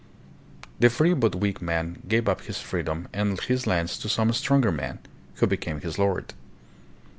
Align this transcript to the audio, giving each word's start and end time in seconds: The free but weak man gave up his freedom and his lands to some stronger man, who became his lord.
The 0.79 0.89
free 0.89 1.13
but 1.13 1.35
weak 1.35 1.61
man 1.61 2.01
gave 2.07 2.27
up 2.27 2.41
his 2.41 2.57
freedom 2.59 3.07
and 3.13 3.39
his 3.39 3.67
lands 3.67 3.99
to 3.99 4.09
some 4.09 4.33
stronger 4.33 4.71
man, 4.71 4.97
who 5.35 5.45
became 5.45 5.81
his 5.81 5.99
lord. 5.99 6.33